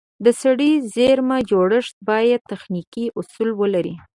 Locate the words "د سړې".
0.25-0.71